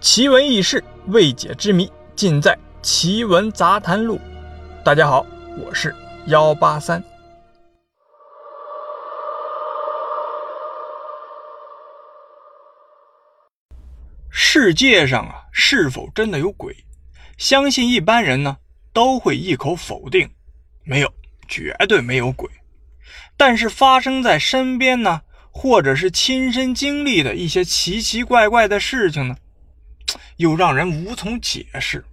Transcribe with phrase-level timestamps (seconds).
[0.00, 4.16] 奇闻异事、未解之谜，尽在《奇闻杂谈录》。
[4.82, 5.26] 大家好，
[5.58, 7.04] 我是幺八三。
[14.30, 16.74] 世界上啊，是否真的有鬼？
[17.36, 18.56] 相信一般人呢
[18.94, 20.30] 都会一口否定，
[20.82, 21.12] 没有，
[21.46, 22.48] 绝对没有鬼。
[23.36, 25.20] 但是发生在身边呢，
[25.50, 29.36] 或者是亲身经历的一些奇奇怪怪的事情呢？
[30.36, 32.04] 又让人无从解释。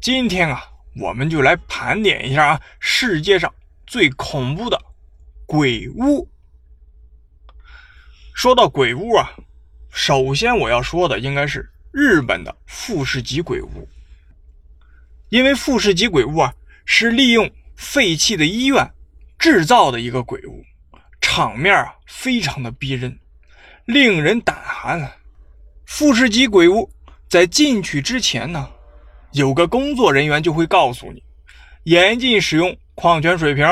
[0.00, 0.64] 今天啊，
[0.96, 3.52] 我们就来盘点一下啊，世界上
[3.86, 4.80] 最恐怖的
[5.46, 6.28] 鬼屋。
[8.34, 9.30] 说到鬼屋啊，
[9.90, 13.88] 首先我要说的应该是日本的富士急鬼屋，
[15.28, 16.54] 因为富士急鬼屋啊
[16.84, 18.90] 是利用废弃的医院
[19.38, 20.64] 制造的一个鬼屋，
[21.20, 23.18] 场面啊非常的逼真，
[23.84, 25.12] 令人胆寒。
[25.94, 26.90] 富士急鬼屋。
[27.28, 28.66] 在进去之前呢，
[29.32, 31.22] 有个工作人员就会告诉你，
[31.84, 33.66] 严禁使用矿泉水瓶、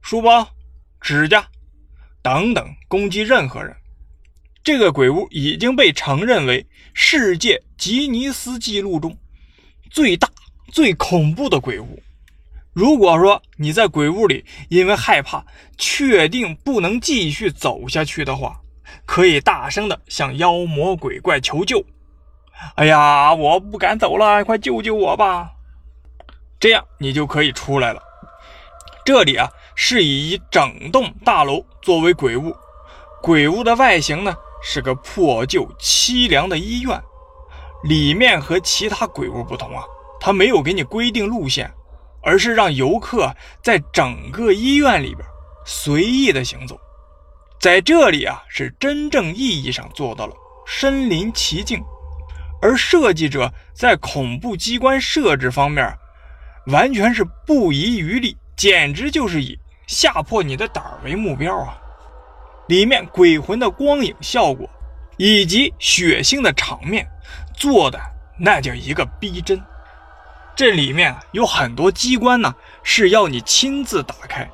[0.00, 0.48] 书包、
[1.00, 1.44] 指甲
[2.22, 3.74] 等等攻击任何人。
[4.62, 9.16] 这个鬼屋已经被承认为世界吉尼斯纪录中
[9.90, 10.30] 最大、
[10.72, 12.00] 最恐怖的鬼屋。
[12.72, 15.44] 如果说你在鬼屋里因为害怕，
[15.76, 18.60] 确定不能继续走下去的话，
[19.04, 21.84] 可以大声的向妖魔鬼怪求救。
[22.76, 25.50] 哎呀，我不敢走了，快救救我吧！
[26.58, 28.02] 这样你就可以出来了。
[29.04, 32.56] 这里啊，是以一整栋大楼作为鬼屋。
[33.22, 37.00] 鬼屋的外形呢，是个破旧凄凉的医院。
[37.84, 39.84] 里面和其他鬼屋不同啊，
[40.18, 41.70] 它没有给你规定路线，
[42.22, 45.24] 而是让游客在整个医院里边
[45.64, 46.80] 随意的行走。
[47.66, 50.36] 在这里啊，是真正意义上做到了
[50.68, 51.82] 身临其境。
[52.62, 55.92] 而设计者在恐怖机关设置方面，
[56.68, 61.76] 完全是不遗余力，简直就是以吓破你的胆儿为目标啊！
[62.68, 64.70] 里面鬼魂的光影效果
[65.16, 67.04] 以及血腥的场面
[67.52, 67.98] 做的
[68.38, 69.60] 那叫一个逼真。
[70.54, 72.54] 这里面有很多机关呢，
[72.84, 74.48] 是要你亲自打开，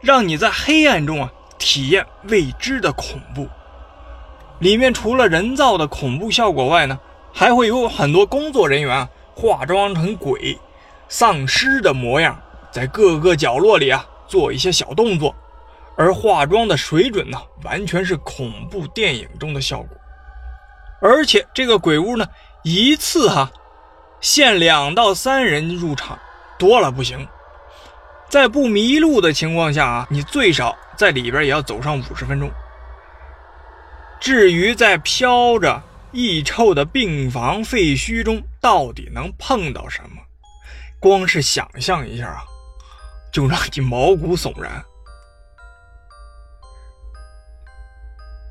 [0.00, 3.48] 让你在黑暗中啊体验未知的恐怖。
[4.60, 6.98] 里面除了人造的恐怖效果外呢，
[7.32, 10.58] 还会有很多工作人员化妆成鬼、
[11.08, 15.34] 丧尸的模样，在各个角落里啊做一些小动作，
[15.96, 19.88] 而化妆的水准呢，完全是恐怖电影中的效果。
[21.00, 22.24] 而且这个鬼屋呢，
[22.62, 23.50] 一次哈
[24.20, 26.18] 限两到三人入场，
[26.58, 27.26] 多了不行。
[28.34, 32.50] 在不迷路的情况下啊，你最少在里边也要走上五十分钟。
[34.20, 35.80] 至于在飘着。
[36.16, 40.22] 异臭的病房废墟中到底能碰到什么？
[41.00, 42.44] 光是想象一下啊，
[43.32, 44.84] 就让你毛骨悚然。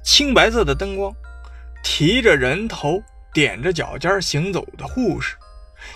[0.03, 1.13] 青白色的灯光，
[1.85, 3.01] 提着人头、
[3.33, 5.37] 踮着脚尖行走的护士，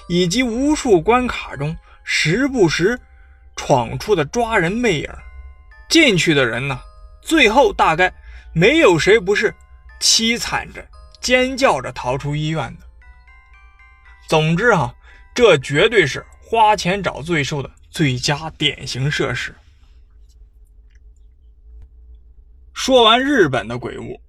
[0.08, 1.76] 以及无数关卡中
[2.06, 2.98] 时不时
[3.58, 5.10] 闯出的抓人魅影，
[5.90, 6.80] 进去的人呢，
[7.22, 8.14] 最后大概
[8.54, 9.54] 没有谁不是
[10.00, 10.88] 凄惨着。
[11.20, 12.86] 尖叫着逃出医院的。
[14.30, 14.94] 总之啊，
[15.34, 19.54] 这绝对是花钱找罪受的最佳典型设施。
[22.74, 24.22] 说完日本的鬼屋，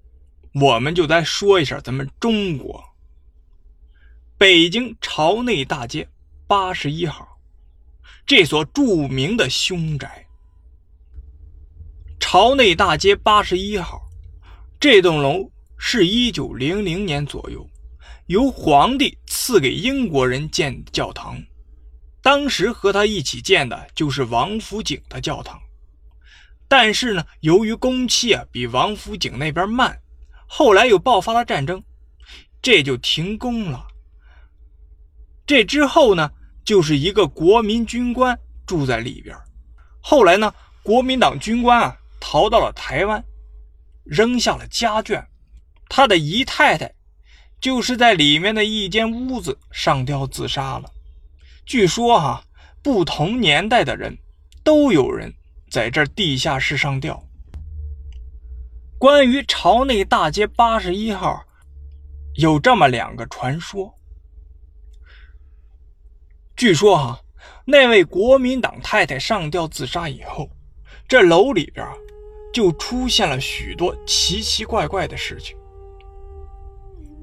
[0.55, 2.83] 我们就再说一下咱们中国
[4.37, 6.05] 北京朝内大街
[6.47, 7.28] 八十一号
[8.25, 10.25] 这所著名的凶宅。
[12.19, 14.01] 朝内大街八十一号
[14.79, 15.51] 这栋楼。
[15.81, 17.65] 是一九零零年左右，
[18.25, 21.41] 由皇帝赐给英国人建的教堂。
[22.21, 25.57] 当时和他一起建的就是王府井的教堂，
[26.67, 29.97] 但是呢，由于工期啊比王府井那边慢，
[30.47, 31.81] 后来又爆发了战争，
[32.61, 33.87] 这就停工了。
[35.45, 36.29] 这之后呢，
[36.69, 39.35] 就是一个国民军官住在里边。
[39.99, 43.25] 后来呢，国民党军官啊逃到了台湾，
[44.03, 45.25] 扔下了家眷。
[45.87, 46.93] 他的姨太太
[47.59, 50.91] 就是在里面的一间屋子上吊自杀了。
[51.65, 52.43] 据说哈，
[52.83, 54.15] 不同年代的人
[54.63, 55.33] 都有人
[55.71, 57.19] 在这地下室上吊。
[58.99, 61.43] 关于朝内大街八十一号，
[62.35, 63.91] 有这么两个传说。
[66.59, 67.17] 据说哈，
[67.63, 70.49] 那位国民党太太上吊自杀以后，
[71.07, 71.87] 这楼里边
[72.51, 75.55] 就出现了许多奇奇怪怪的事情。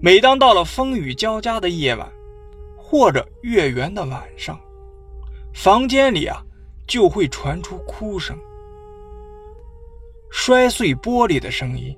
[0.00, 2.10] 每当到了风雨交加的夜晚，
[2.78, 4.58] 或者月圆的晚上，
[5.52, 6.42] 房间里啊
[6.86, 8.34] 就会传出哭声、
[10.30, 11.94] 摔碎玻璃的声音。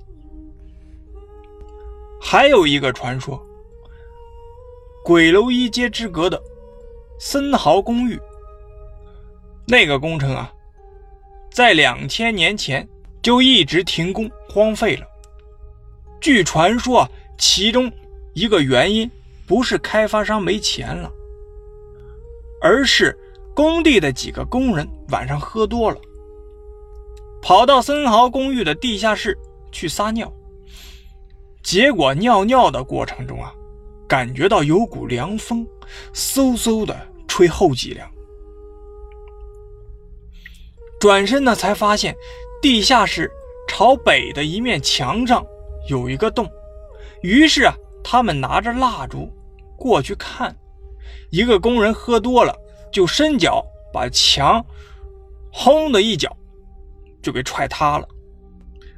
[2.20, 3.40] 还有一个传说，
[5.04, 6.42] 鬼楼一街之隔的
[7.18, 8.18] 森豪公寓，
[9.66, 10.52] 那个工程啊，
[11.50, 12.88] 在两千年前
[13.20, 15.04] 就一直停工荒废了。
[16.20, 17.90] 据传说啊，其中
[18.34, 19.10] 一个原因
[19.46, 21.10] 不是开发商没钱了，
[22.62, 23.16] 而是
[23.54, 25.98] 工地的几个工人晚上喝多了，
[27.42, 29.36] 跑到森豪公寓的地下室
[29.72, 30.32] 去撒尿。
[31.64, 33.52] 结果尿尿的过程中啊，
[34.08, 35.66] 感觉到有股凉风，
[36.14, 36.96] 嗖嗖的
[37.28, 38.10] 吹后脊梁。
[40.98, 42.16] 转身呢，才发现
[42.60, 43.30] 地下室
[43.68, 45.46] 朝北的一面墙上
[45.88, 46.50] 有一个洞。
[47.22, 49.30] 于是啊，他们拿着蜡烛
[49.76, 50.56] 过去看，
[51.30, 52.52] 一个工人喝多了，
[52.90, 54.64] 就伸脚把墙
[55.52, 56.34] 轰的一脚
[57.22, 58.08] 就给踹塌了。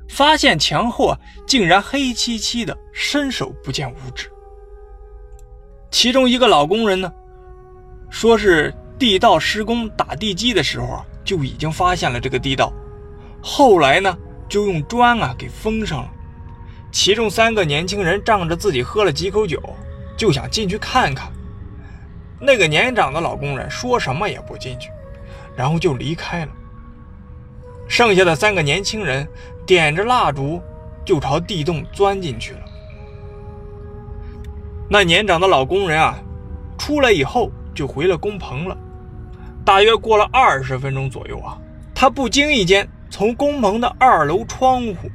[0.08, 4.30] 发现墙后啊，竟然黑漆漆的，伸手不见五指。
[5.90, 7.12] 其中一个老工人呢，
[8.08, 12.72] 说是地道施工打地基的时候啊，就已经发现了这个地道，
[13.42, 14.16] 后来呢，
[14.48, 16.10] 就用砖啊给封上了。
[16.92, 19.60] 其中三个年轻人仗着自己喝了几口酒，
[20.16, 21.30] 就想进去看看。
[22.40, 24.90] 那个年长的老工人说什么也不进去，
[25.56, 26.52] 然后就离开了。
[27.88, 29.26] 剩下的三个年轻人
[29.66, 30.62] 点着蜡烛，
[31.04, 32.60] 就朝地洞钻进去了。
[34.92, 36.18] 那年长的老工人啊，
[36.76, 38.76] 出来以后就回了工棚了。
[39.64, 41.56] 大约过了二十分钟左右啊，
[41.94, 45.08] 他不经意间从工棚的二楼窗户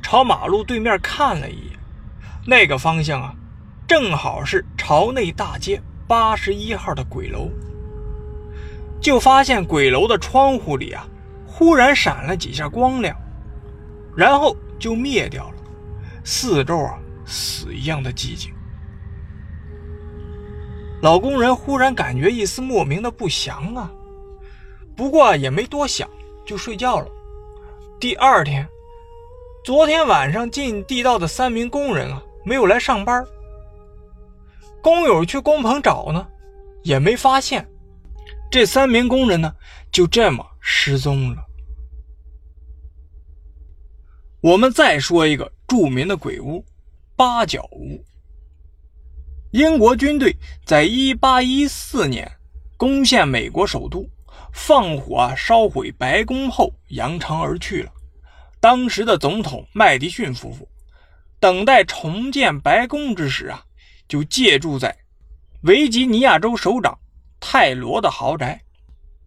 [0.00, 1.78] 朝马路对面看了一眼，
[2.46, 3.34] 那个方向啊，
[3.86, 7.50] 正好是朝内大街八十一号的鬼楼。
[8.98, 11.06] 就发现鬼楼的窗户里啊。
[11.54, 13.14] 忽然闪了几下光亮，
[14.16, 15.54] 然后就灭掉了。
[16.24, 18.50] 四周啊，死一样的寂静。
[21.02, 23.90] 老工人忽然感觉一丝莫名的不祥啊，
[24.96, 26.08] 不过也没多想，
[26.46, 27.08] 就睡觉了。
[27.98, 28.68] 第二天，
[29.64, 33.26] 昨天晚上进地道的三名工人啊，没有来上班。
[34.80, 36.24] 工友去工棚找呢，
[36.84, 37.68] 也没发现。
[38.48, 39.52] 这三名工人呢，
[39.90, 40.46] 就这么。
[40.64, 41.44] 失踪了。
[44.40, 46.64] 我们再说一个著名的鬼屋——
[47.16, 48.04] 八角屋。
[49.52, 50.34] 英国军队
[50.64, 52.30] 在1814年
[52.76, 54.08] 攻陷美国首都，
[54.52, 57.92] 放火烧毁白宫后扬长而去了。
[58.60, 60.66] 当时的总统麦迪逊夫妇
[61.38, 63.62] 等待重建白宫之时啊，
[64.08, 64.96] 就借住在
[65.62, 66.98] 维吉尼亚州首长
[67.38, 68.60] 泰罗的豪宅。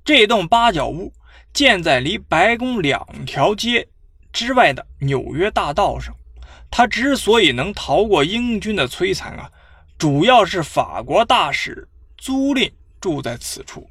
[0.04, 1.14] 这栋八角屋。
[1.54, 3.88] 建在离白宫两条街
[4.34, 6.14] 之外的纽约大道上，
[6.70, 9.50] 他之所以能逃过英军的摧残啊，
[9.98, 11.88] 主要是法国大使
[12.18, 13.90] 租赁住在此处。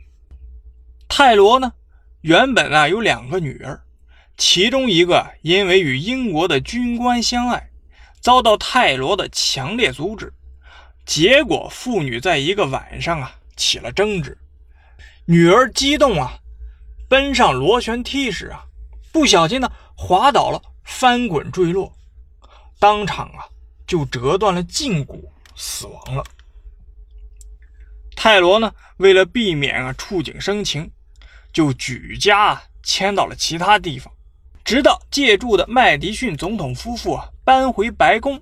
[1.08, 1.72] 泰罗呢，
[2.20, 3.80] 原本啊有两个女儿，
[4.36, 7.70] 其中一个因为与英国的军官相爱，
[8.20, 10.32] 遭到泰罗的强烈阻止，
[11.06, 14.36] 结果父女在一个晚上啊起了争执，
[15.26, 16.38] 女儿激动啊。
[17.06, 18.64] 奔上螺旋梯时啊，
[19.12, 21.92] 不小心呢滑倒了，翻滚坠落，
[22.80, 23.46] 当场啊
[23.86, 26.24] 就折断了胫骨，死亡了。
[28.16, 30.90] 泰罗呢为了避免啊触景生情，
[31.52, 34.12] 就举家迁到了其他地方，
[34.64, 38.40] 直到借住的麦迪逊总统夫妇啊搬回白宫，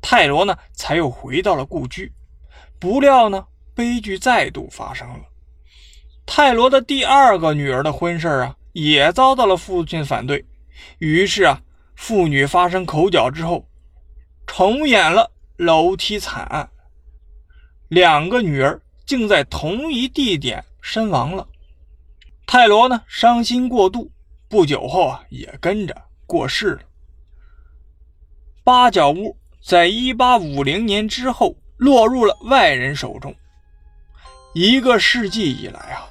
[0.00, 2.12] 泰罗呢才又回到了故居。
[2.78, 5.20] 不料呢悲剧再度发生了。
[6.24, 10.44] 泰罗的第二个女儿的婚事啊，也遭到了父亲反对。
[10.98, 11.60] 于是啊，
[11.94, 13.68] 父女发生口角之后，
[14.46, 16.70] 重演了楼梯惨案。
[17.88, 21.46] 两个女儿竟在同一地点身亡了。
[22.46, 24.10] 泰罗呢，伤心过度，
[24.48, 25.94] 不久后啊，也跟着
[26.26, 26.80] 过世了。
[28.64, 33.34] 八角屋在一八五零年之后落入了外人手中。
[34.54, 36.06] 一个世纪以来啊。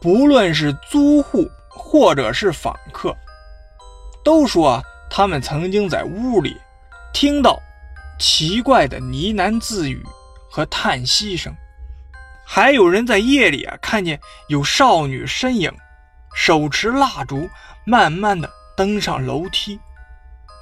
[0.00, 3.14] 不论是租户或者是访客，
[4.24, 6.56] 都说啊，他们曾经在屋里
[7.12, 7.60] 听到
[8.20, 10.04] 奇怪的呢喃自语
[10.50, 11.52] 和叹息声，
[12.46, 15.72] 还有人在夜里啊看见有少女身影
[16.34, 17.48] 手持蜡烛，
[17.86, 19.80] 慢慢的登上楼梯。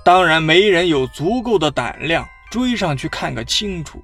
[0.05, 4.01] 当然，没人有足够的胆量追上去看个清楚，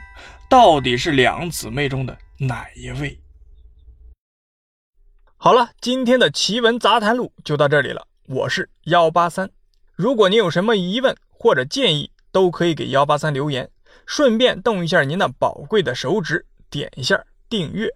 [0.50, 3.16] 到底是两姊妹中的哪一位？
[5.37, 8.08] 好了，今天的奇闻杂谈录就到这里了。
[8.26, 9.49] 我是幺八三，
[9.94, 13.70] 如果您有什么疑问或者建议，都可以给幺八三留言，
[14.06, 17.94] 顺便动一下您的宝贵的手指，点一下订阅。